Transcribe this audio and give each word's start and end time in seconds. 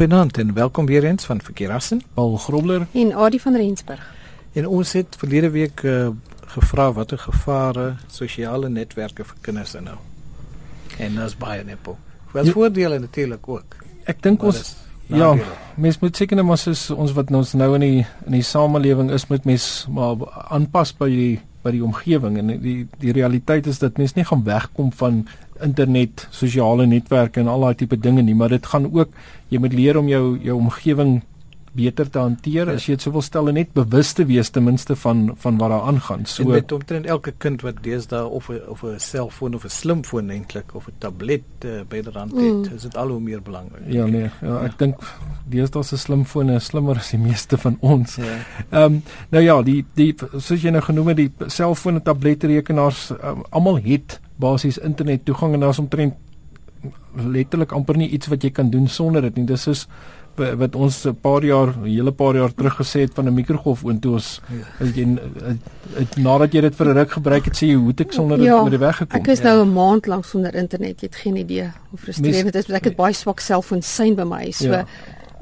Goeienaand 0.00 0.38
en 0.38 0.54
welkom 0.54 0.86
weer 0.86 1.04
eens 1.04 1.24
van 1.24 1.40
Verkeerassen. 1.40 2.02
Paul 2.14 2.36
Grobler 2.36 2.86
en 2.92 3.14
Adie 3.14 3.40
van 3.40 3.56
Rensburg. 3.56 4.14
En 4.52 4.66
ons 4.66 4.92
het 4.92 5.16
verlede 5.18 5.50
week 5.50 5.82
uh, 5.82 6.08
gevra 6.46 6.92
watter 6.92 7.18
gevare 7.18 7.94
sosiale 8.08 8.68
netwerke 8.68 9.24
vir 9.24 9.36
kinders 9.40 9.74
inhou. 9.74 9.98
En 10.98 11.14
daar's 11.20 11.36
baie 11.36 11.64
nepo. 11.64 11.98
Wat 12.32 12.46
ja, 12.46 12.52
voordele 12.52 12.98
natuurlik 12.98 13.48
ook. 13.48 13.76
Ek 14.08 14.22
dink 14.24 14.42
ons 14.42 14.72
ja, 15.06 15.34
mens 15.76 16.00
moet 16.00 16.16
seker 16.16 16.40
net 16.40 16.48
maar 16.48 16.62
soos 16.64 16.86
ons 16.96 17.12
wat 17.12 17.36
ons 17.36 17.52
nou 17.52 17.68
in 17.76 17.84
die 17.84 18.06
in 18.24 18.38
die 18.38 18.46
samelewing 18.54 19.12
is 19.12 19.28
met 19.28 19.44
mens 19.44 19.68
maar 19.92 20.24
aanpas 20.48 20.96
by 20.96 21.10
die 21.12 21.40
by 21.62 21.72
die 21.74 21.84
omgewing. 21.84 22.38
En 22.40 22.54
die 22.62 22.86
die 23.02 23.12
realiteit 23.16 23.66
is 23.66 23.80
dat 23.82 23.98
mens 24.00 24.14
nie 24.16 24.24
gaan 24.24 24.44
wegkom 24.44 24.92
van 24.92 25.26
internet, 25.60 26.26
sosiale 26.30 26.86
netwerke 26.86 27.40
en 27.40 27.48
al 27.48 27.66
daai 27.66 27.74
tipe 27.74 27.98
dinge 27.98 28.22
nie, 28.22 28.34
maar 28.34 28.48
dit 28.48 28.66
gaan 28.66 28.88
ook 28.92 29.12
jy 29.50 29.58
moet 29.58 29.74
leer 29.76 29.98
om 29.98 30.08
jou 30.08 30.38
jou 30.42 30.56
omgewing 30.56 31.20
beter 31.72 32.10
te 32.10 32.18
hanteer 32.18 32.66
ja. 32.66 32.74
as 32.74 32.86
jy 32.86 32.96
dit 32.96 33.04
sou 33.04 33.12
wil 33.14 33.22
stel 33.24 33.50
en 33.50 33.56
net 33.60 33.72
bewus 33.76 34.12
te 34.18 34.24
wees 34.26 34.50
ten 34.50 34.64
minste 34.66 34.96
van 34.98 35.30
van 35.42 35.58
wat 35.60 35.70
daar 35.70 35.86
aangaan. 35.92 36.26
So 36.26 36.42
en 36.42 36.54
met 36.56 36.72
omtrent 36.72 37.06
elke 37.06 37.32
kind 37.38 37.62
wat 37.66 37.82
deesdae 37.84 38.24
of 38.26 38.48
'n 38.50 38.60
of 38.68 38.82
'n 38.82 38.98
selfoon 38.98 39.54
of 39.54 39.64
'n 39.64 39.70
slimfoon 39.70 40.30
eintlik 40.30 40.74
of 40.74 40.88
'n 40.88 40.98
tablet 40.98 41.42
uh, 41.64 41.82
by 41.88 42.02
die 42.02 42.12
rand 42.12 42.32
het, 42.32 42.70
mm. 42.70 42.74
is 42.74 42.82
dit 42.82 42.96
al 42.96 43.08
hoe 43.08 43.20
meer 43.20 43.42
belangrik. 43.42 43.82
Ja 43.86 44.06
nee, 44.06 44.30
ja, 44.40 44.56
ek 44.62 44.70
ja. 44.70 44.76
dink 44.78 45.04
deesdae 45.44 45.82
se 45.82 45.96
slimfone 45.96 46.54
is 46.54 46.64
slimmer 46.64 46.96
as 46.96 47.10
die 47.10 47.18
meeste 47.18 47.58
van 47.58 47.76
ons. 47.80 48.16
Ja. 48.16 48.24
Ehm 48.24 48.38
ja. 48.70 48.84
um, 48.84 49.02
nou 49.30 49.42
ja, 49.44 49.62
die 49.62 49.84
die 49.94 50.14
soos 50.36 50.62
jy 50.62 50.70
nou 50.70 50.82
genoem 50.82 51.08
het, 51.08 51.16
die 51.16 51.32
selfone, 51.46 52.02
tabletrekenaars, 52.02 53.10
um, 53.10 53.44
almal 53.50 53.78
het 53.84 54.20
basies 54.40 54.78
internet 54.78 55.24
toegang 55.24 55.54
en 55.54 55.60
daar's 55.60 55.78
omtrent 55.78 56.14
letterlik 57.14 57.72
amper 57.72 57.98
nie 57.98 58.08
iets 58.08 58.30
wat 58.30 58.44
jy 58.44 58.50
kan 58.54 58.70
doen 58.70 58.88
sonder 58.88 59.22
dit 59.22 59.40
nie. 59.40 59.46
Dis 59.48 59.66
is 59.70 59.86
wat 60.36 60.74
ons 60.74 61.06
'n 61.06 61.14
paar 61.14 61.44
jaar, 61.44 61.74
'n 61.76 61.84
hele 61.84 62.12
paar 62.12 62.34
jaar 62.34 62.54
terug 62.54 62.76
gesê 62.76 63.00
het 63.00 63.14
van 63.14 63.26
'n 63.26 63.34
mikrogolfoon 63.34 63.98
toe 63.98 64.12
ons 64.12 64.40
ja. 64.48 64.86
jy 64.86 65.18
nadat 66.16 66.52
jy 66.52 66.60
dit 66.60 66.74
vir 66.74 66.86
'n 66.86 66.96
ruk 66.96 67.10
gebruik 67.10 67.44
het, 67.44 67.56
sê 67.56 67.66
jy 67.66 67.74
hoe 67.74 67.88
het 67.88 68.00
ek 68.00 68.12
sonder 68.12 68.36
dit 68.38 68.46
ja, 68.46 68.62
oor 68.62 68.70
die 68.70 68.78
weg 68.78 68.96
gekom? 68.96 69.20
Ek 69.20 69.28
is 69.28 69.42
nou 69.42 69.64
'n 69.64 69.68
ja. 69.68 69.74
maand 69.74 70.06
lank 70.06 70.24
sonder 70.24 70.54
internet. 70.54 71.00
Jy 71.00 71.06
het 71.06 71.16
geen 71.16 71.36
idee 71.36 71.70
hoe 71.90 71.98
frustrerend 71.98 72.52
dit 72.52 72.68
is. 72.68 72.70
Ek 72.70 72.84
het 72.84 72.96
baie 72.96 73.14
swak 73.14 73.40
selfoon 73.40 73.82
sein 73.82 74.14
by 74.14 74.24
my. 74.24 74.50
So 74.50 74.68
ja 74.68 74.86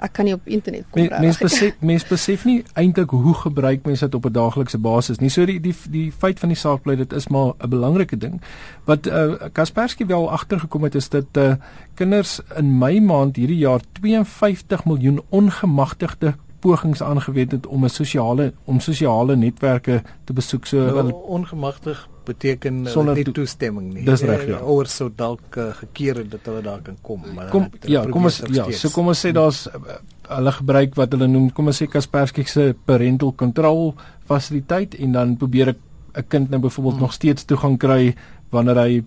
ek 0.01 0.13
kan 0.13 0.25
nie 0.29 0.35
op 0.35 0.47
internet 0.47 0.87
kom 0.91 1.03
nie. 1.03 1.11
Mense 1.21 1.43
besef 1.43 1.81
mense 1.81 2.07
besef 2.09 2.45
nie 2.49 2.59
eintlik 2.79 3.11
hoe 3.11 3.35
gebruik 3.35 3.87
mense 3.87 4.05
dit 4.07 4.15
op 4.15 4.27
'n 4.27 4.33
daaglikse 4.33 4.79
basis 4.79 5.21
nie. 5.21 5.31
So 5.31 5.47
die 5.47 5.61
die 5.61 5.75
die 5.91 6.13
feit 6.13 6.39
van 6.39 6.49
die 6.49 6.59
saak 6.59 6.83
bly 6.83 6.97
dit 6.97 7.13
is 7.13 7.29
maar 7.29 7.55
'n 7.59 7.69
belangrike 7.69 8.17
ding. 8.17 8.41
Wat 8.85 9.07
uh 9.07 9.35
Kaspersky 9.53 10.07
wel 10.07 10.31
agtergekom 10.31 10.83
het 10.83 10.95
is 10.95 11.09
dat 11.09 11.37
uh 11.37 11.55
kinders 11.95 12.41
in 12.57 12.79
Mei 12.79 13.01
maand 13.01 13.37
hierdie 13.37 13.59
jaar 13.59 13.81
52 13.93 14.85
miljoen 14.85 15.23
ongemagtigde 15.29 16.35
pogings 16.61 17.03
aangewend 17.03 17.53
het 17.53 17.67
om 17.67 17.85
'n 17.85 17.89
sosiale 17.89 18.53
om 18.65 18.81
sosiale 18.81 19.37
netwerke 19.37 20.03
te 20.25 20.33
besoek. 20.33 20.67
So 20.67 20.77
nou, 20.77 21.13
ongemagtig 21.13 22.09
beteken 22.25 22.87
sonder 22.87 23.15
nie 23.15 23.25
to 23.25 23.33
toestemming 23.33 23.95
nie. 23.95 24.05
Dis 24.05 24.23
reg 24.23 24.47
ja. 24.47 24.61
Oor 24.61 24.87
sou 24.87 25.11
dalk 25.17 25.57
uh, 25.57 25.71
gekeer 25.81 26.17
het 26.23 26.31
dat 26.31 26.41
hulle 26.51 26.63
daar 26.63 26.81
kan 26.85 26.97
kom. 27.03 27.23
Maar 27.35 27.49
kom 27.49 27.69
ja, 27.81 28.05
kom 28.07 28.25
ons 28.25 28.43
ja, 28.53 28.71
so 28.71 28.93
kom 28.95 29.09
ons 29.09 29.27
sê 29.27 29.33
daar's 29.33 29.67
uh, 29.67 29.99
hulle 30.29 30.53
gebruik 30.53 30.95
wat 30.95 31.13
hulle 31.13 31.29
noem, 31.31 31.53
kom 31.53 31.67
ons 31.67 31.83
sê 31.83 31.89
Kaspersky 31.89 32.45
se 32.45 32.75
parental 32.85 33.33
control 33.35 33.95
fasiliteit 34.29 34.95
en 34.95 35.13
dan 35.13 35.37
probeer 35.37 35.69
ek 35.69 35.79
'n 36.19 36.29
kind 36.29 36.51
nou 36.51 36.61
byvoorbeeld 36.61 36.95
hmm. 36.95 37.03
nog 37.03 37.13
steeds 37.13 37.45
toegang 37.45 37.79
kry 37.79 38.15
wanneer 38.51 38.77
hy 38.77 39.03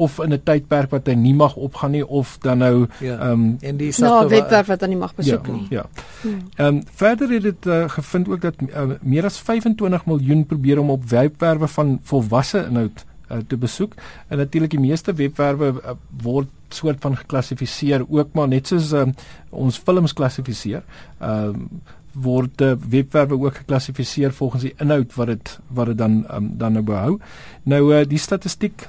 of 0.00 0.18
in 0.24 0.32
'n 0.32 0.42
tydperk 0.44 0.90
wat 0.90 1.06
hy 1.06 1.14
nie 1.14 1.34
mag 1.34 1.56
opgaan 1.56 1.90
nie 1.96 2.06
of 2.06 2.38
dan 2.40 2.58
nou 2.58 2.86
ja. 3.00 3.18
ehm 3.18 3.20
ja. 3.20 3.30
um, 3.30 3.56
en 3.60 3.76
die 3.76 3.92
sagte 3.92 4.14
nou, 4.14 4.28
webwerf 4.28 4.66
wat 4.66 4.80
hy 4.80 4.88
nie 4.88 5.00
mag 5.00 5.14
besoek 5.14 5.46
ja, 5.46 5.52
nie. 5.52 5.66
Ja. 5.70 5.84
Hmm. 6.22 6.40
Ehm 6.56 6.66
um, 6.66 6.82
verder 7.02 7.30
het 7.30 7.42
dit 7.42 7.66
uh, 7.66 7.84
gevind 7.88 8.28
ook 8.28 8.40
dat 8.40 8.54
uh, 8.62 8.96
meer 9.00 9.24
as 9.24 9.38
25 9.40 10.06
miljoen 10.06 10.46
probeer 10.46 10.80
om 10.80 10.90
op 10.90 11.04
webwerwe 11.04 11.68
van 11.68 11.98
volwasse 12.02 12.66
inhoud 12.68 13.04
uh, 13.30 13.38
te 13.46 13.56
besoek. 13.56 13.94
En 14.28 14.38
natuurlik 14.38 14.70
die 14.70 14.80
meeste 14.80 15.12
webwerwe 15.14 15.72
uh, 15.84 15.96
word 16.22 16.48
soort 16.68 17.00
van 17.00 17.16
geklassifiseer 17.16 18.04
ook 18.08 18.32
maar 18.32 18.48
net 18.48 18.66
soos 18.66 18.92
uh, 18.92 19.06
ons 19.50 19.78
films 19.78 20.12
klassifiseer. 20.12 20.82
Ehm 21.18 21.48
um, 21.48 21.80
word 22.10 22.60
uh, 22.60 22.72
webwerwe 22.90 23.36
ook 23.38 23.60
geklassifiseer 23.62 24.32
volgens 24.34 24.62
die 24.62 24.72
inhoud 24.82 25.14
wat 25.14 25.26
dit 25.26 25.58
wat 25.68 25.86
dit 25.86 25.98
dan 25.98 26.24
um, 26.34 26.48
dan 26.58 26.72
nou 26.72 26.82
behou. 26.84 27.18
Nou 27.62 27.82
uh, 27.94 28.00
die 28.08 28.18
statistiek 28.18 28.88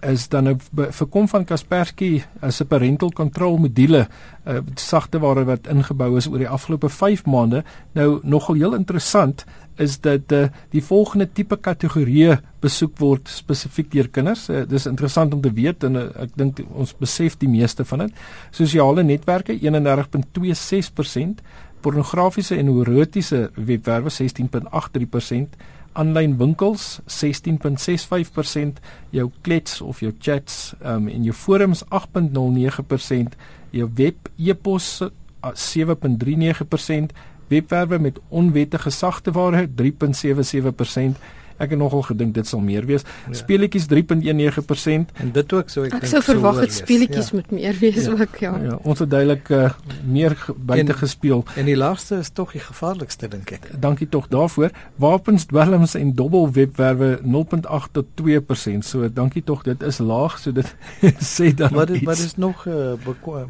is 0.00 0.28
dan 0.28 0.44
nou 0.44 0.56
verkom 0.94 1.28
van 1.28 1.44
Kaspersky 1.44 2.22
as 2.40 2.60
'n 2.60 2.66
parental 2.66 3.10
control 3.10 3.56
module 3.58 4.06
uh, 4.46 4.58
sagteware 4.74 5.44
wat 5.44 5.66
ingebou 5.66 6.16
is 6.16 6.26
oor 6.26 6.38
die 6.38 6.48
afgelope 6.48 6.88
5 6.88 7.24
maande. 7.24 7.64
Nou 7.92 8.20
nogal 8.22 8.54
heel 8.54 8.74
interessant 8.74 9.44
is 9.76 10.00
dat 10.00 10.32
uh, 10.32 10.48
die 10.70 10.82
volgende 10.82 11.32
tipe 11.32 11.56
kategorieë 11.56 12.40
besoek 12.60 12.98
word 12.98 13.28
spesifiek 13.28 13.90
deur 13.90 14.08
kinders. 14.08 14.48
Uh, 14.48 14.62
dis 14.68 14.86
interessant 14.86 15.34
om 15.34 15.40
te 15.40 15.52
weet 15.52 15.84
en 15.84 15.96
uh, 15.96 16.02
ek 16.22 16.30
dink 16.34 16.60
ons 16.74 16.94
besef 16.98 17.36
die 17.38 17.48
meeste 17.48 17.84
van 17.84 17.98
dit. 17.98 18.12
Sosiale 18.50 19.02
netwerke 19.02 19.58
31.26%, 19.58 21.42
pornografiese 21.80 22.56
en 22.56 22.68
erotiese 22.68 23.50
webwerwe 23.54 24.10
16.83% 24.10 25.46
aanlyn 25.92 26.36
winkels 26.38 27.00
16.65%, 27.06 28.82
jou 29.10 29.30
klets 29.40 29.80
of 29.80 30.00
jou 30.00 30.12
chats 30.20 30.74
um, 30.82 31.08
en 31.08 31.24
jou 31.24 31.34
forums 31.34 31.84
8.09%, 31.88 33.38
jou 33.70 33.90
web 33.94 34.30
e-pos 34.36 35.02
7.39%, 35.42 37.14
webwerwe 37.48 37.98
met 37.98 38.20
onwettige 38.28 38.90
sagteware 38.90 39.68
3.77% 39.82 41.18
Ek 41.58 41.74
het 41.74 41.78
nogal 41.78 42.02
gedink 42.08 42.34
dit 42.34 42.46
sal 42.46 42.60
meer 42.64 42.86
wees. 42.86 43.04
Ja. 43.26 43.34
Speletjies 43.42 43.88
3.19% 43.90 45.14
en 45.22 45.32
dit 45.32 45.52
ook 45.52 45.70
so 45.72 45.84
ek, 45.84 45.92
ek 45.92 45.92
dink. 45.92 46.06
Ek 46.06 46.12
sou 46.12 46.22
verwag 46.22 46.60
het 46.62 46.74
speletjies 46.74 47.32
ja. 47.32 47.38
moet 47.38 47.50
meer 47.58 47.78
wees 47.80 48.04
ja. 48.04 48.14
ook 48.14 48.38
ja. 48.42 48.54
Ja, 48.62 48.78
ons 48.82 49.02
het 49.02 49.10
duidelik 49.10 49.48
uh, 49.54 49.70
meer 50.04 50.36
buite 50.56 50.94
gespeel. 50.98 51.44
En 51.56 51.68
die 51.68 51.76
laagste 51.76 52.20
is 52.22 52.30
tog 52.34 52.52
die 52.56 52.62
gevaarlikste 52.62 53.28
dink 53.28 53.52
ek. 53.58 53.70
Dankie 53.80 54.08
tog 54.08 54.28
daarvoor. 54.32 54.70
Wapens, 55.02 55.48
dwelms 55.50 55.94
en 55.98 56.14
dobbelwebwerwe 56.18 57.18
0.8 57.24 57.92
tot 57.92 58.06
2%. 58.22 58.86
So 58.86 59.08
dankie 59.12 59.42
tog, 59.44 59.62
dit 59.66 59.82
is 59.82 59.98
laag, 59.98 60.38
so 60.38 60.52
dit 60.52 60.74
sê 61.34 61.52
dan 61.54 61.74
Wat 61.74 61.90
is, 61.90 62.02
wat 62.02 62.18
is 62.18 62.36
nog 62.36 62.64
uh, 62.66 62.94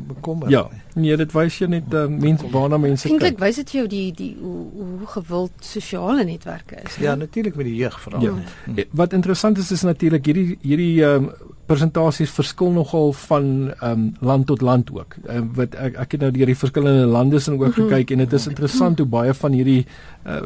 bekommer? 0.06 0.50
Ja. 0.50 0.68
Nee, 0.98 1.16
dit 1.16 1.32
wys 1.32 1.58
jy 1.60 1.68
net 1.70 1.94
uh, 1.94 2.06
mense 2.10 2.48
waarna 2.52 2.78
mense 2.80 3.06
kyk. 3.06 3.14
Eintlik 3.14 3.38
wys 3.42 3.60
dit 3.60 3.74
jou 3.76 3.84
die 3.90 4.06
die 4.16 4.32
hoe, 4.40 4.64
hoe 4.74 5.10
gewild 5.14 5.64
sosiale 5.64 6.24
netwerke 6.26 6.80
is. 6.82 6.96
Ja, 7.02 7.14
natuurlik 7.14 7.56
met 7.58 7.68
die 7.68 7.76
jeug 7.78 7.97
veral. 7.98 8.22
Ja. 8.22 8.34
Hm. 8.64 8.88
Wat 8.90 9.12
interessant 9.12 9.58
is 9.58 9.70
is 9.70 9.82
natuurlik 9.82 10.26
hierdie 10.26 10.58
hierdie 10.62 11.04
ehm 11.04 11.28
um, 11.28 11.30
presentasies 11.68 12.30
verskil 12.32 12.70
nogal 12.72 13.12
van 13.12 13.72
ehm 13.80 13.90
um, 13.90 14.12
land 14.20 14.46
tot 14.46 14.60
land 14.60 14.90
ook. 14.92 15.16
Uh, 15.24 15.42
wat 15.54 15.74
ek 15.74 15.98
ek 16.04 16.16
het 16.16 16.20
nou 16.20 16.30
deur 16.32 16.46
die 16.46 16.62
verskillende 16.62 17.06
lande 17.06 17.38
sin 17.38 17.58
ook 17.58 17.74
-hmm. 17.74 17.88
gekyk 17.88 18.10
en 18.10 18.18
dit 18.18 18.32
is 18.32 18.46
interessant 18.46 18.98
hoe 18.98 19.06
baie 19.06 19.34
van 19.34 19.52
hierdie 19.52 19.86
uh, 20.26 20.40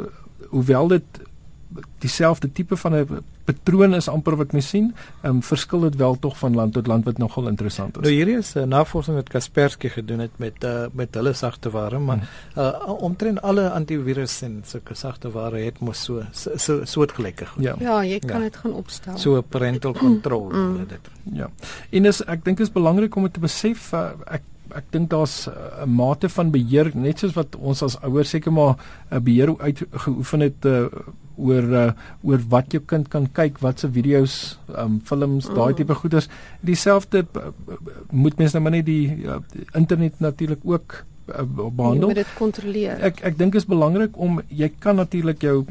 hoewel 0.51 0.89
dit 0.89 1.05
dieselfde 1.99 2.53
tipe 2.53 2.77
van 2.77 2.95
'n 2.95 3.23
patroon 3.45 3.95
is 3.95 4.09
amper 4.09 4.37
wat 4.37 4.53
mens 4.53 4.69
sien. 4.69 4.95
Ehm 5.23 5.35
um, 5.37 5.43
verskil 5.43 5.81
dit 5.81 5.97
wel 5.97 6.19
tog 6.19 6.39
van 6.39 6.55
land 6.55 6.73
tot 6.73 6.87
land 6.87 7.05
wat 7.05 7.19
nogal 7.19 7.49
interessant 7.49 7.97
is. 7.97 8.03
Nou 8.03 8.15
hierdie 8.15 8.37
is 8.37 8.55
'n 8.55 8.59
uh, 8.59 8.65
navorsing 8.65 9.17
wat 9.17 9.29
Kaspersky 9.29 9.89
gedoen 9.89 10.19
het 10.19 10.31
met 10.37 10.65
uh, 10.65 10.87
met 10.93 11.15
hulle 11.15 11.33
sagteware, 11.33 11.99
maar 11.99 12.29
hmm. 12.55 12.63
uh, 12.63 13.03
omtrent 13.03 13.43
alle 13.43 13.71
antivirus 13.71 14.43
en 14.43 14.63
sulke 14.67 14.95
sagteware 14.95 15.59
het 15.59 15.81
mos 15.81 16.03
so 16.05 16.23
so 16.33 16.85
soortgelyke 16.85 17.47
goed. 17.47 17.63
Ja. 17.63 17.75
ja, 17.79 18.05
jy 18.05 18.19
kan 18.19 18.41
dit 18.41 18.55
ja. 18.55 18.61
gaan 18.61 18.73
opstel. 18.73 19.19
So 19.19 19.41
parental 19.41 19.93
control 19.93 20.51
mm. 20.51 20.87
dit. 20.89 21.11
Ja. 21.33 21.51
En 21.91 22.05
is 22.05 22.25
ek 22.25 22.45
dink 22.45 22.61
is 22.61 22.73
belangrik 22.73 23.17
om 23.17 23.23
dit 23.23 23.33
te 23.33 23.41
besef 23.41 23.93
uh, 23.93 24.11
ek 24.27 24.43
ek 24.77 24.91
dink 24.91 25.11
daar's 25.11 25.49
'n 25.49 25.89
mate 25.89 26.29
van 26.29 26.51
beheer 26.51 26.91
net 26.95 27.19
soos 27.19 27.35
wat 27.35 27.57
ons 27.57 27.83
as 27.83 27.99
ouers 28.03 28.31
seker 28.31 28.53
maar 28.53 28.77
'n 29.11 29.23
beheer 29.23 29.55
uitgeoefen 29.59 30.41
het 30.41 30.65
uh, 30.65 30.87
oor 31.37 31.63
uh, 31.63 31.93
oor 32.23 32.41
wat 32.49 32.73
jou 32.73 32.83
kind 32.87 33.09
kan 33.09 33.27
kyk, 33.33 33.61
watse 33.65 33.89
video's, 33.93 34.59
um 34.79 35.01
films, 35.05 35.49
mm. 35.49 35.55
daai 35.55 35.75
tipe 35.75 35.95
goeders. 35.95 36.29
Dieselfde 36.61 37.25
uh, 37.37 37.53
moet 38.11 38.39
mens 38.39 38.53
nou 38.53 38.63
maar 38.63 38.77
net 38.77 38.87
die, 38.87 39.25
uh, 39.27 39.41
die 39.53 39.67
internet 39.79 40.21
natuurlik 40.21 40.61
ook 40.65 41.05
uh, 41.29 41.45
behandel. 41.47 42.09
Jy 42.09 42.13
moet 42.13 42.21
dit 42.23 42.35
kontroleer. 42.39 43.01
Ek 43.01 43.23
ek 43.33 43.39
dink 43.39 43.57
is 43.59 43.69
belangrik 43.69 44.19
om 44.19 44.43
jy 44.49 44.71
kan 44.79 45.01
natuurlik 45.01 45.43
jou 45.43 45.65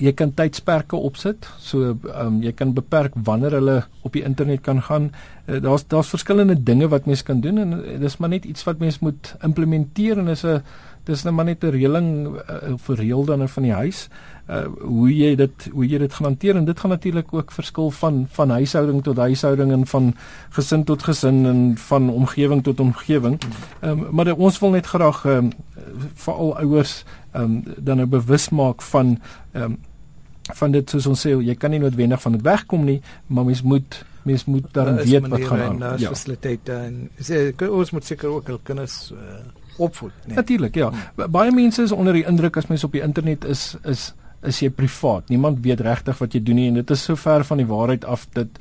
jy 0.00 0.12
kan 0.16 0.32
tydsperke 0.34 0.96
opsit. 0.96 1.48
So 1.60 1.92
ehm 1.92 2.26
um, 2.26 2.42
jy 2.44 2.52
kan 2.56 2.74
beperk 2.76 3.16
wanneer 3.28 3.58
hulle 3.58 3.76
op 4.02 4.16
die 4.16 4.24
internet 4.24 4.64
kan 4.66 4.82
gaan. 4.82 5.10
Uh, 5.46 5.60
daar's 5.62 5.86
daar's 5.86 6.12
verskillende 6.12 6.56
dinge 6.62 6.88
wat 6.88 7.06
mens 7.06 7.22
kan 7.22 7.40
doen 7.40 7.58
en 7.58 7.72
uh, 7.78 7.98
dis 8.00 8.16
maar 8.16 8.32
net 8.32 8.44
iets 8.44 8.64
wat 8.64 8.78
mens 8.78 9.00
moet 9.04 9.34
implementeer 9.44 10.18
en 10.18 10.28
is 10.28 10.44
'n 10.44 10.62
dis 11.04 11.22
nou 11.24 11.34
maar 11.34 11.44
net 11.44 11.64
'n 11.64 11.70
reëling 11.70 12.26
uh, 12.26 12.76
vir 12.76 12.96
reël 12.96 13.24
dan 13.24 13.48
van 13.48 13.62
die 13.62 13.72
huis. 13.72 14.08
Uh 14.50 14.66
hoe 14.80 15.16
jy 15.16 15.34
dit 15.36 15.68
hoe 15.72 15.86
jy 15.86 15.98
dit 15.98 16.12
gaan 16.12 16.26
hanteer 16.26 16.56
en 16.56 16.64
dit 16.64 16.80
gaan 16.80 16.90
natuurlik 16.90 17.32
ook 17.32 17.52
verskil 17.52 17.90
van 17.90 18.26
van 18.30 18.50
huishouding 18.50 19.02
tot 19.02 19.16
huishouding 19.16 19.72
en 19.72 19.86
van 19.86 20.14
gesin 20.50 20.84
tot 20.84 21.02
gesin 21.02 21.46
en 21.46 21.76
van 21.76 22.10
omgewing 22.10 22.62
tot 22.62 22.80
omgewing. 22.80 23.38
Ehm 23.80 24.00
um, 24.00 24.06
maar 24.10 24.32
ons 24.32 24.58
wil 24.58 24.70
net 24.70 24.86
graag 24.86 25.24
ehm 25.24 25.36
um, 25.36 25.50
veral 26.14 26.56
ouers 26.56 27.04
ehm 27.32 27.42
um, 27.44 27.62
dan 27.78 27.96
nou 27.96 28.08
bewus 28.08 28.48
maak 28.48 28.82
van 28.82 29.18
ehm 29.52 29.62
um, 29.62 29.78
van 30.54 30.72
dit 30.72 30.90
soos 30.90 31.06
ons 31.06 31.26
sê 31.26 31.34
jy 31.44 31.54
kan 31.54 31.70
nie 31.70 31.80
noodwendig 31.82 32.22
van 32.22 32.32
dit 32.32 32.42
wegkom 32.46 32.84
nie, 32.84 33.00
maar 33.26 33.44
mens 33.44 33.62
moet 33.62 34.04
mens 34.22 34.44
moet 34.44 34.66
dan 34.72 34.96
weet 34.96 35.28
wat 35.28 35.44
gaan 35.48 35.82
aan. 35.82 35.98
Ja, 35.98 36.12
fasiliteite 36.12 36.72
en 36.72 37.10
sê 37.16 37.50
ons 37.68 37.90
moet 37.90 38.04
seker 38.04 38.28
ook 38.28 38.46
hul 38.52 38.60
kinders 38.62 39.12
uh, 39.14 39.40
opvoed, 39.80 40.12
nee. 40.26 40.36
Natuurlik, 40.36 40.74
ja. 40.74 40.90
Hmm. 40.90 41.30
Baie 41.32 41.52
mense 41.52 41.82
is 41.82 41.92
onder 41.92 42.12
die 42.12 42.26
indruk 42.28 42.56
as 42.56 42.68
mens 42.68 42.84
op 42.84 42.92
die 42.92 43.04
internet 43.04 43.44
is 43.44 43.74
is 43.84 44.10
is 44.46 44.60
jy 44.62 44.70
privaat. 44.72 45.28
Niemand 45.28 45.58
weet 45.64 45.82
regtig 45.84 46.16
wat 46.16 46.32
jy 46.32 46.40
doen 46.40 46.56
nie 46.56 46.68
en 46.70 46.78
dit 46.80 46.92
is 46.94 47.02
so 47.04 47.18
ver 47.20 47.44
van 47.44 47.60
die 47.60 47.66
waarheid 47.68 48.06
af 48.08 48.24
dat 48.36 48.60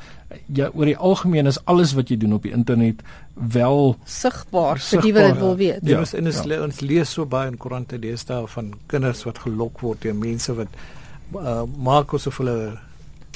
jy 0.51 0.67
oor 0.73 0.89
die 0.89 0.97
algemeen 0.97 1.47
is 1.47 1.59
alles 1.71 1.93
wat 1.95 2.11
jy 2.11 2.17
doen 2.19 2.35
op 2.35 2.43
die 2.43 2.51
internet 2.51 2.99
wel 3.55 3.95
sigbaar 4.03 4.81
vir 4.83 5.05
die 5.05 5.13
wat 5.15 5.29
dit 5.29 5.39
wil 5.39 5.55
weet. 5.59 5.79
Ja, 5.87 6.01
ja, 6.01 6.05
en 6.19 6.31
ons, 6.31 6.41
ja. 6.43 6.61
ons 6.65 6.81
lees 6.83 7.13
so 7.15 7.25
baie 7.25 7.47
in 7.51 7.57
koerante 7.57 7.99
deesdae 8.01 8.43
van 8.55 8.73
kinders 8.91 9.23
wat 9.27 9.39
gelok 9.45 9.79
word 9.85 10.03
deur 10.03 10.17
mense 10.19 10.55
wat 10.57 10.81
uh, 11.35 11.63
maak 11.77 12.13
asof 12.13 12.37
hulle 12.37 12.77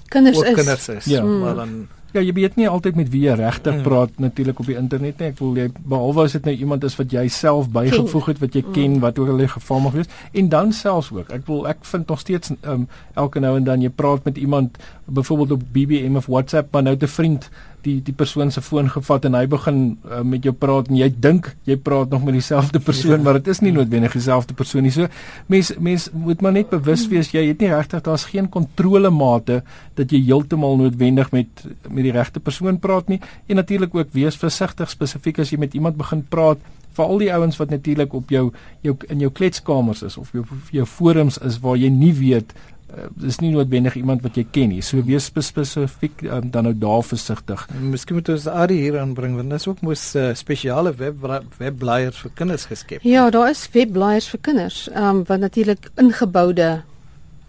kinders 0.07 0.41
is. 0.41 0.53
Kinders 0.53 0.89
is. 0.89 1.05
Ja. 1.05 1.23
Maar 1.23 1.55
dan 1.55 1.87
Ja, 2.13 2.21
jy 2.21 2.33
weet 2.37 2.55
nie 2.59 2.67
altyd 2.69 2.95
met 2.95 3.09
wie 3.09 3.23
jy 3.25 3.33
regtig 3.39 3.79
mm. 3.79 3.85
praat 3.87 4.19
natuurlik 4.21 4.59
op 4.61 4.67
die 4.69 4.77
internet 4.77 5.19
nie. 5.19 5.31
Ek 5.31 5.37
voel 5.39 5.55
jy 5.57 5.67
behalwe 5.81 6.27
as 6.27 6.35
dit 6.37 6.45
nou 6.45 6.53
iemand 6.53 6.83
is 6.85 6.97
wat 6.99 7.15
jy 7.15 7.23
self 7.33 7.71
bygevoeg 7.73 8.29
het 8.29 8.41
wat 8.43 8.53
jy 8.53 8.61
mm. 8.61 8.73
ken 8.75 8.99
wat 9.01 9.19
ook 9.19 9.33
al 9.33 9.41
'n 9.41 9.53
geval 9.55 9.79
mag 9.87 9.97
wees 9.97 10.11
en 10.31 10.49
dan 10.49 10.71
selfs 10.71 11.11
ook. 11.11 11.33
Ek 11.33 11.47
wil 11.47 11.67
ek 11.67 11.81
vind 11.81 12.07
nog 12.07 12.19
steeds 12.19 12.53
um, 12.61 12.87
elke 13.15 13.39
nou 13.39 13.57
en 13.57 13.63
dan 13.63 13.81
jy 13.81 13.89
praat 13.89 14.23
met 14.23 14.37
iemand 14.37 14.77
byvoorbeeld 15.05 15.51
op 15.51 15.63
BBM 15.73 16.15
of 16.15 16.25
WhatsApp 16.25 16.71
maar 16.71 16.83
nou 16.83 16.95
'n 16.95 17.07
vriend 17.07 17.49
die 17.83 17.99
die 18.03 18.15
persoon 18.15 18.51
se 18.51 18.61
foon 18.63 18.89
gevat 18.91 19.25
en 19.27 19.35
hy 19.37 19.43
begin 19.49 19.79
uh, 20.07 20.21
met 20.21 20.45
jou 20.47 20.53
praat 20.55 20.89
en 20.91 20.97
jy 20.99 21.09
dink 21.25 21.49
jy 21.67 21.75
praat 21.75 22.11
nog 22.13 22.23
met 22.23 22.37
dieselfde 22.37 22.79
persoon 22.79 23.17
ja. 23.17 23.23
maar 23.25 23.39
dit 23.39 23.49
is 23.53 23.59
nie 23.63 23.73
noodwendig 23.75 24.15
dieselfde 24.15 24.55
persoon 24.57 24.87
nie. 24.87 24.93
So 24.95 25.07
mens 25.51 25.73
mens 25.79 26.09
moet 26.13 26.41
maar 26.41 26.55
net 26.55 26.71
bewus 26.71 27.05
wees 27.11 27.33
jy 27.35 27.45
het 27.49 27.63
nie 27.63 27.71
regtig 27.73 28.03
daar's 28.05 28.27
geen 28.31 28.49
kontrolemate 28.49 29.61
dat 29.99 30.11
jy 30.11 30.23
heeltemal 30.29 30.77
noodwendig 30.79 31.31
met 31.35 31.65
met 31.89 32.02
die 32.03 32.15
regte 32.15 32.43
persoon 32.43 32.79
praat 32.79 33.09
nie. 33.11 33.19
En 33.47 33.59
natuurlik 33.61 33.95
ook 33.95 34.13
wees 34.13 34.37
versigtig 34.39 34.91
spesifiek 34.93 35.39
as 35.39 35.53
jy 35.53 35.59
met 35.61 35.73
iemand 35.73 35.97
begin 35.97 36.23
praat 36.29 36.61
vir 36.93 37.05
al 37.05 37.23
die 37.23 37.31
ouens 37.33 37.57
wat 37.57 37.71
natuurlik 37.73 38.13
op 38.13 38.29
jou 38.29 38.51
jou 38.85 38.95
in 39.09 39.23
jou 39.23 39.31
kletskamers 39.33 40.03
is 40.05 40.17
of 40.17 40.31
jou 40.35 40.45
jou 40.71 40.85
forums 40.85 41.39
is 41.41 41.59
waar 41.63 41.79
jy 41.79 41.89
nie 41.89 42.13
weet 42.13 42.53
uh, 42.93 43.07
dis 43.25 43.39
nie 43.41 43.51
noodwendig 43.53 43.97
iemand 43.99 44.23
wat 44.25 44.37
jy 44.37 44.45
ken 44.53 44.71
nie. 44.73 44.81
So 44.85 45.01
wees 45.05 45.29
spesifiek 45.31 46.23
um, 46.27 46.51
dan 46.53 46.67
nou 46.69 46.75
daar 46.77 47.03
versigtig. 47.05 47.65
Miskien 47.81 48.19
moet 48.19 48.29
ons 48.35 48.47
Adi 48.47 48.79
hier 48.83 48.99
aanbring 49.01 49.37
want 49.39 49.53
daar's 49.53 49.67
ook 49.69 49.81
mos 49.85 50.05
uh, 50.19 50.31
spesiale 50.37 50.93
web 50.99 51.25
webblaaiers 51.57 52.23
vir 52.25 52.35
kinders 52.37 52.67
geskep. 52.69 53.05
Ja, 53.07 53.29
daar 53.33 53.51
is 53.53 53.65
webblaaiers 53.73 54.29
vir 54.33 54.43
kinders, 54.49 54.85
um, 54.95 55.23
wat 55.29 55.41
natuurlik 55.43 55.89
ingeboude 56.01 56.83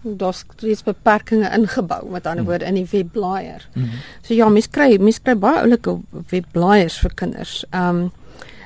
daar's 0.05 0.45
reeds 0.57 0.83
beperkings 0.83 1.49
ingebou 1.49 2.09
met 2.09 2.25
ander 2.25 2.43
hmm. 2.43 2.49
woorde 2.49 2.65
in 2.65 2.73
die 2.73 2.87
webblaaier. 2.91 3.67
Mm 3.73 3.83
-hmm. 3.83 3.91
So 4.21 4.33
ja, 4.33 4.49
mens 4.49 4.69
kry 4.69 4.97
mens 4.97 5.21
kry 5.21 5.37
baie 5.37 5.59
oulike 5.59 5.99
webblaaiers 6.29 6.99
vir 6.99 7.13
kinders. 7.13 7.65
Ehm 7.69 7.97
um, 7.97 8.11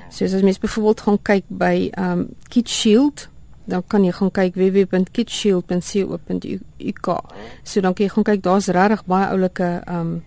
soos 0.10 0.34
as 0.34 0.42
mens 0.42 0.60
byvoorbeeld 0.60 1.02
gaan 1.02 1.22
kyk 1.22 1.44
by 1.48 1.90
ehm 1.92 2.12
um, 2.12 2.28
Kids 2.48 2.80
Shield 2.80 3.30
dan 3.70 3.84
kan 3.88 4.04
jy 4.04 4.12
gaan 4.12 4.32
kyk 4.32 4.56
www.kidshield.co.uk. 4.56 7.22
So 7.64 7.82
dan 7.82 7.94
kan 7.94 8.06
jy 8.06 8.12
gaan 8.12 8.24
kyk, 8.24 8.44
daar's 8.44 8.68
regtig 8.68 9.06
baie 9.06 9.28
oulike 9.28 9.82
ehm 9.86 10.00
um, 10.00 10.24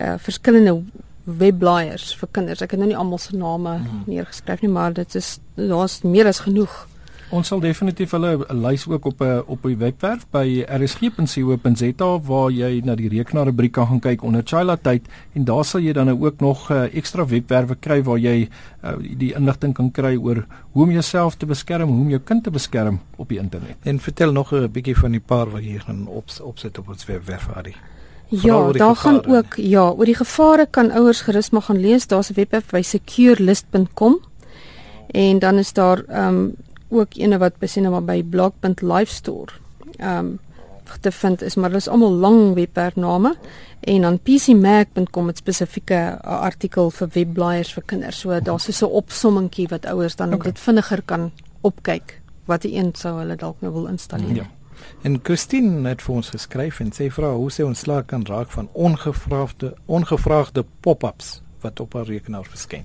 uh 0.00 0.14
verskillende 0.18 0.82
webblaaiers 1.24 2.16
vir 2.18 2.28
kinders. 2.32 2.62
Ek 2.64 2.70
het 2.70 2.80
nou 2.80 2.88
nie 2.88 2.98
almal 2.98 3.18
se 3.18 3.36
name 3.36 3.76
hmm. 3.76 4.02
neergeskryf 4.06 4.60
nie, 4.64 4.72
maar 4.72 4.92
dit 4.92 5.14
is 5.14 5.38
daar's 5.54 6.02
meer 6.02 6.26
as 6.26 6.40
genoeg. 6.40 6.88
Ons 7.32 7.48
sal 7.48 7.62
definitief 7.64 8.10
hulle 8.12 8.44
'n 8.44 8.60
lys 8.60 8.82
ook 8.86 9.06
op 9.08 9.20
'n 9.20 9.24
eh, 9.24 9.40
op 9.46 9.62
die 9.62 9.76
webwerf 9.76 10.26
by 10.30 10.64
rsg.co.za 10.68 12.18
waar 12.20 12.50
jy 12.50 12.82
na 12.84 12.94
die 12.94 13.08
rekenaarrubriek 13.08 13.72
kan 13.72 13.86
gaan 13.86 14.00
kyk 14.00 14.22
onder 14.22 14.42
Chila 14.44 14.76
tyd 14.76 15.06
en 15.34 15.44
daar 15.44 15.64
sal 15.64 15.80
jy 15.80 15.92
dan 15.92 16.06
nou 16.06 16.26
ook 16.26 16.40
nog 16.40 16.70
uh, 16.70 16.94
ekstra 16.94 17.26
webwerwe 17.26 17.74
kry 17.80 18.02
waar 18.02 18.18
jy 18.18 18.48
uh, 18.84 18.90
die 19.00 19.34
inligting 19.34 19.72
kan 19.74 19.90
kry 19.90 20.16
oor 20.16 20.44
hoe 20.72 20.84
om 20.84 20.90
jouself 20.90 21.36
te 21.36 21.46
beskerm, 21.46 21.88
hoe 21.88 22.00
om 22.00 22.08
jou 22.08 22.20
kind 22.20 22.44
te 22.44 22.50
beskerm 22.50 23.00
op 23.16 23.28
die 23.28 23.38
internet. 23.38 23.76
En 23.82 23.98
vertel 23.98 24.32
nog 24.32 24.52
'n 24.52 24.70
bietjie 24.70 24.96
van 24.96 25.10
die 25.10 25.20
paar 25.20 25.50
wat 25.50 25.64
jy 25.64 25.78
gaan 25.78 26.06
op, 26.06 26.24
opsit 26.42 26.78
op 26.78 26.88
ons 26.88 27.06
webwerf 27.06 27.48
Adi. 27.56 27.74
Ja, 28.28 28.72
daar 28.72 28.96
gaan 28.96 29.26
ook 29.26 29.54
ja, 29.56 29.88
oor 29.88 30.04
die 30.04 30.14
gevare 30.14 30.66
kan 30.70 30.90
ouers 30.90 31.20
gerus 31.20 31.50
maar 31.50 31.62
gaan 31.62 31.80
lees. 31.80 32.06
Daar's 32.06 32.30
'n 32.30 32.34
webwerf 32.34 32.66
by 32.70 32.82
securelist.com 32.82 34.20
en 35.10 35.38
dan 35.38 35.58
is 35.58 35.72
daar 35.72 36.04
ehm 36.08 36.34
um, 36.34 36.54
ook 36.92 37.16
ene 37.16 37.38
wat 37.38 37.58
besien 37.58 37.90
maar 37.90 38.04
by 38.04 38.22
blog.livestore 38.22 39.60
ehm 39.98 40.18
um, 40.18 40.38
te 41.00 41.12
vind 41.12 41.42
is 41.42 41.54
maar 41.54 41.72
dis 41.72 41.88
almal 41.88 42.12
lang 42.12 42.54
webwerfname 42.54 43.36
en 43.80 44.00
dan 44.00 44.18
pcmac.com 44.18 45.26
het 45.26 45.36
spesifieke 45.36 45.94
uh, 45.94 46.40
artikel 46.40 46.90
vir 46.90 47.08
webblaaiers 47.12 47.72
vir 47.72 47.82
kinders. 47.86 48.20
So 48.20 48.40
daar's 48.40 48.76
so 48.76 48.86
'n 48.86 48.92
opsommingkie 48.92 49.68
wat 49.68 49.86
ouers 49.86 50.16
dan 50.16 50.34
okay. 50.34 50.50
dit 50.50 50.60
vinniger 50.60 51.02
kan 51.02 51.30
opkyk 51.60 52.20
wat 52.44 52.64
een 52.64 52.94
sou 52.94 53.18
hulle 53.18 53.36
dalk 53.36 53.56
nou 53.60 53.72
wil 53.72 53.86
installeer. 53.86 54.34
Ja. 54.34 54.50
En 55.02 55.20
Christine 55.22 55.88
het 55.88 56.02
vir 56.02 56.14
ons 56.14 56.28
geskryf 56.28 56.80
en 56.80 56.92
sê 56.92 57.10
vra 57.10 57.32
hoe 57.34 57.50
sê 57.50 57.64
ons 57.64 57.78
slaag 57.78 58.04
kan 58.04 58.24
raak 58.26 58.50
van 58.50 58.68
ongevraagde 58.72 59.74
ongevraagde 59.86 60.64
pop-ups 60.80 61.42
wat 61.60 61.80
op 61.80 61.92
haar 61.92 62.06
rekenaar 62.06 62.44
verskyn. 62.44 62.84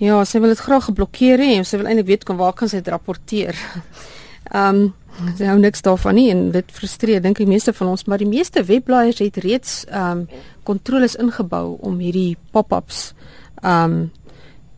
Ja, 0.00 0.24
sy 0.24 0.40
wil 0.42 0.50
dit 0.54 0.62
graag 0.62 0.88
geblokkeer 0.88 1.42
hê 1.42 1.52
en 1.58 1.66
sy 1.68 1.78
wil 1.78 1.90
eintlik 1.90 2.08
weet 2.08 2.24
kan 2.26 2.38
waar 2.40 2.54
kan 2.56 2.70
sy 2.70 2.80
dit 2.82 2.90
rapporteer. 2.92 3.58
Ehm 4.52 4.82
um, 4.86 4.90
sy 5.36 5.44
hou 5.44 5.58
niks 5.60 5.84
daarvan 5.84 6.16
nie 6.16 6.30
en 6.32 6.46
dit 6.54 6.70
frustreer 6.72 7.20
dink 7.20 7.40
ek 7.42 7.48
meeste 7.48 7.74
van 7.76 7.90
ons, 7.92 8.06
maar 8.08 8.22
die 8.22 8.28
meeste 8.30 8.62
webblaaiers 8.64 9.20
het 9.20 9.38
reeds 9.44 9.82
ehm 9.90 10.24
um, 10.24 10.40
kontroles 10.64 11.18
ingebou 11.20 11.76
om 11.84 12.00
hierdie 12.00 12.36
pop-ups 12.54 13.12
ehm 13.62 13.96
um, 13.98 14.10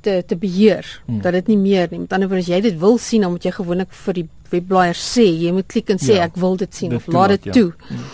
te 0.05 0.19
te 0.27 0.37
beheer 0.37 0.85
hmm. 1.07 1.23
dat 1.25 1.33
dit 1.39 1.55
nie 1.55 1.61
meer 1.61 1.89
nie. 1.91 2.03
Met 2.03 2.13
ander 2.13 2.29
woorde 2.29 2.45
as 2.45 2.51
jy 2.51 2.61
dit 2.67 2.79
wil 2.81 2.99
sien, 3.01 3.25
dan 3.25 3.33
moet 3.33 3.47
jy 3.47 3.55
gewoonlik 3.57 3.95
vir 4.05 4.19
die 4.21 4.27
webblaaier 4.53 4.99
sê, 5.01 5.25
jy 5.25 5.55
moet 5.57 5.71
klik 5.71 5.95
en 5.95 6.03
sê 6.03 6.19
ja, 6.19 6.27
ek 6.29 6.37
wil 6.43 6.59
dit 6.61 6.75
sien 6.75 6.93
dit 6.93 7.01
of 7.01 7.09
laat 7.15 7.37
dit 7.39 7.49
ja. 7.49 7.55
toe. 7.57 7.71
Hmm. 7.89 8.11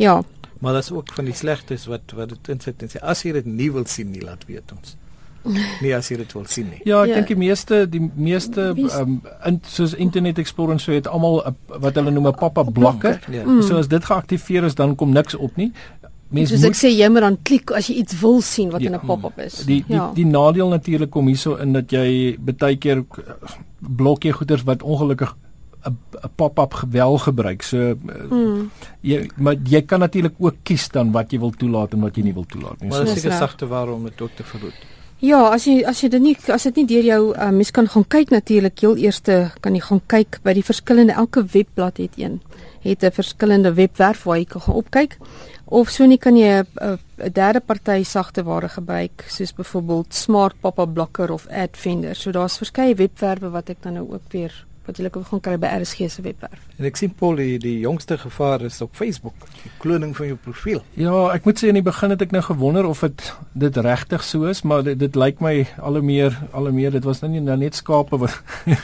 Ja. 0.00 0.14
Maar 0.64 0.78
dit 0.78 0.86
is 0.86 0.94
ook 0.94 1.12
van 1.18 1.28
die 1.28 1.36
slegtes 1.36 1.84
wat 1.90 2.14
wat 2.16 2.32
dit 2.32 2.54
insit 2.54 2.86
en 2.86 2.94
sê 2.94 3.02
as 3.02 3.26
jy 3.26 3.34
dit 3.36 3.50
nie 3.50 3.68
wil 3.74 3.84
sien 3.90 4.08
nie, 4.14 4.24
laat 4.24 4.46
weet 4.48 4.72
ons 4.78 4.96
nie 5.82 5.94
as 5.96 6.08
jy 6.10 6.16
dit 6.16 6.32
wil 6.32 6.44
sien 6.50 6.68
nie. 6.70 6.80
Ja, 6.84 7.02
ek 7.02 7.08
ja. 7.08 7.14
dink 7.20 7.28
die 7.28 7.38
meeste 7.40 7.86
die 7.90 8.02
meeste 8.14 8.72
um, 9.00 9.20
soos 9.68 9.94
Internet 9.94 10.38
Explorer 10.38 10.80
so 10.82 10.92
het 10.92 11.06
almal 11.06 11.42
wat 11.66 11.94
hulle 11.94 12.10
noem 12.10 12.28
'n 12.28 12.38
pop-up 12.38 12.72
blokker. 12.72 13.20
Ja. 13.30 13.44
Mm. 13.44 13.62
So 13.62 13.76
as 13.76 13.88
dit 13.88 14.04
geaktiveer 14.04 14.64
is, 14.64 14.74
dan 14.74 14.94
kom 14.94 15.12
niks 15.12 15.34
op 15.34 15.56
nie. 15.56 15.72
Mens 16.28 16.50
moet 16.50 16.64
ek 16.72 16.74
sê 16.74 16.90
jy 16.90 17.06
moet 17.12 17.22
dan 17.22 17.38
klik 17.46 17.70
as 17.70 17.86
jy 17.86 18.00
iets 18.02 18.18
wil 18.18 18.40
sien 18.42 18.70
wat 18.74 18.82
ja, 18.82 18.90
in 18.90 18.98
'n 18.98 19.06
pop-up 19.06 19.38
is. 19.38 19.62
Die 19.64 19.84
die 19.86 19.94
ja. 19.94 20.10
die, 20.14 20.24
die 20.24 20.30
nadeel 20.30 20.68
natuurlik 20.68 21.10
kom 21.10 21.26
hierso 21.26 21.54
in 21.56 21.72
dat 21.72 21.90
jy 21.90 22.36
baie 22.38 22.76
keer 22.76 23.04
blok 23.78 24.24
jy 24.24 24.32
goeders 24.32 24.64
wat 24.66 24.82
ongelukkig 24.82 25.36
'n 25.86 26.30
pop-up 26.34 26.74
gewel 26.74 27.18
gebruik. 27.18 27.62
So 27.62 27.94
mm. 28.30 28.70
jy 29.00 29.30
maar 29.36 29.54
jy 29.54 29.82
kan 29.82 30.00
natuurlik 30.00 30.34
ook 30.38 30.56
kies 30.62 30.88
dan 30.88 31.12
wat 31.12 31.30
jy 31.30 31.38
wil 31.38 31.50
toelaat 31.50 31.92
en 31.94 32.00
wat 32.00 32.16
jy 32.16 32.22
nie 32.22 32.34
wil 32.34 32.46
toelaat 32.46 32.80
nie. 32.80 32.90
Maar 32.90 33.04
dis 33.04 33.20
seker 33.20 33.32
sagte 33.32 33.66
waarom 33.66 34.04
dit 34.04 34.20
ook 34.20 34.34
te 34.34 34.42
verhoed. 34.42 34.95
Ja, 35.24 35.38
as 35.48 35.64
jy 35.64 35.78
as 35.88 36.02
jy 36.02 36.10
dit 36.12 36.20
nie 36.20 36.34
as 36.52 36.66
dit 36.68 36.76
nie 36.76 36.86
deur 36.90 37.06
jou 37.08 37.20
uh, 37.32 37.48
mens 37.48 37.70
kan 37.72 37.86
gaan 37.88 38.04
kyk 38.04 38.34
natuurlik 38.34 38.82
heel 38.84 38.98
eerste 39.00 39.36
kan 39.64 39.72
jy 39.72 39.80
gaan 39.80 40.02
kyk 40.12 40.42
by 40.44 40.52
die 40.52 40.64
verskillende 40.66 41.16
elke 41.16 41.40
webblad 41.54 41.96
het 42.02 42.18
een 42.20 42.40
het 42.84 43.02
'n 43.02 43.10
verskillende 43.10 43.72
webwerf 43.72 44.24
waar 44.24 44.36
jy 44.36 44.44
kan 44.44 44.74
opkyk 44.74 45.16
of 45.64 45.88
so 45.90 46.04
nie 46.04 46.18
kan 46.18 46.36
jy 46.36 46.60
'n 46.60 47.32
derde 47.32 47.60
party 47.60 48.04
sagte 48.04 48.44
ware 48.44 48.68
gebruik 48.68 49.24
soos 49.28 49.54
byvoorbeeld 49.54 50.14
Smart 50.14 50.60
Pop-up 50.60 50.94
Blocker 50.94 51.32
of 51.32 51.46
Adfinder. 51.48 52.14
So 52.14 52.30
daar's 52.30 52.58
verskeie 52.58 52.94
webwerwe 52.94 53.50
wat 53.50 53.70
ek 53.70 53.82
dan 53.82 53.94
nou 53.94 54.12
ook 54.12 54.32
weer 54.32 54.66
wat 54.86 54.98
jy 54.98 55.10
kan 55.10 55.40
kry 55.42 55.56
by 55.60 55.70
RSG 55.80 56.08
se 56.10 56.22
webwerf. 56.22 56.62
En 56.78 56.88
ek 56.88 56.96
sien 56.96 57.12
Paul 57.14 57.40
die, 57.40 57.58
die 57.62 57.78
jongste 57.82 58.18
gevaar 58.18 58.64
is 58.66 58.80
op 58.84 58.94
Facebook, 58.96 59.46
die 59.62 59.72
kloning 59.82 60.14
van 60.16 60.30
jou 60.30 60.38
profiel. 60.40 60.82
Ja, 60.98 61.14
ek 61.34 61.46
moet 61.48 61.60
sê 61.60 61.70
in 61.72 61.78
die 61.80 61.84
begin 61.86 62.14
het 62.14 62.22
ek 62.22 62.34
nou 62.34 62.42
gewonder 62.46 62.88
of 62.88 63.02
dit 63.06 63.26
dit 63.56 63.76
regtig 63.86 64.24
so 64.24 64.48
is, 64.50 64.62
maar 64.62 64.84
dit, 64.86 64.98
dit 64.98 65.16
lyk 65.16 65.40
my 65.44 65.54
al 65.80 65.98
hoe 65.98 66.04
meer 66.04 66.36
al 66.52 66.68
hoe 66.68 66.74
meer 66.76 66.94
dit 66.94 67.04
was 67.04 67.22
nou 67.22 67.30
nie 67.32 67.42
nou 67.44 67.56
net 67.60 67.78
skape 67.78 68.18
wat 68.20 68.36
ja. 68.72 68.78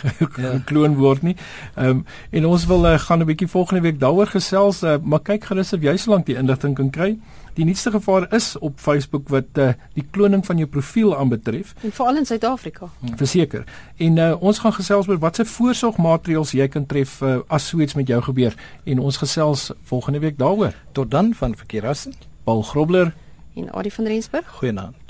gekloon 0.59 0.97
word 1.01 1.23
nie. 1.27 1.37
Ehm 1.77 2.03
um, 2.03 2.07
en 2.33 2.47
ons 2.49 2.67
wil 2.67 2.87
uh, 2.89 2.99
gaan 2.99 3.21
'n 3.21 3.29
bietjie 3.29 3.49
volgende 3.49 3.83
week 3.83 4.01
daaroor 4.01 4.27
gesels, 4.27 4.83
uh, 4.83 4.97
maar 5.03 5.21
kyk 5.21 5.45
gerus 5.45 5.73
of 5.73 5.83
jy 5.83 5.97
so 5.97 6.11
lank 6.11 6.27
die 6.27 6.37
inligting 6.37 6.75
kan 6.75 6.91
kry. 6.91 7.17
Die 7.55 7.65
nuutste 7.65 7.91
gevaar 7.91 8.27
is 8.35 8.59
op 8.59 8.81
Facebook 8.81 9.29
wat 9.29 9.59
uh, 9.59 9.73
die 9.95 10.05
kloning 10.11 10.45
van 10.47 10.57
jou 10.57 10.69
profiel 10.69 11.17
aanbetref. 11.17 11.75
En 11.83 11.93
veral 11.93 12.17
in 12.17 12.27
Suid-Afrika. 12.27 12.89
Verseker. 13.17 13.65
En 13.97 14.17
uh, 14.17 14.43
ons 14.43 14.59
gaan 14.59 14.73
gesels 14.73 15.09
oor 15.09 15.19
watse 15.19 15.45
voorsorgmaatreëls 15.45 16.55
jy 16.57 16.69
kan 16.69 16.87
tref 16.87 17.21
uh, 17.23 17.39
as 17.47 17.69
so 17.69 17.81
iets 17.81 17.95
met 17.99 18.09
jou 18.09 18.23
gebeur 18.23 18.57
en 18.85 18.99
ons 18.99 19.17
gesels 19.17 19.71
volgende 19.83 20.23
week 20.25 20.39
daaroor. 20.39 20.75
Tot 20.93 21.11
dan 21.11 21.35
van 21.35 21.57
Verkeerassen. 21.57 22.15
Paul 22.45 22.63
Grobler 22.63 23.13
en 23.55 23.73
Adie 23.73 23.93
van 23.93 24.05
Rensburg. 24.05 24.49
Goeienaand. 24.49 25.02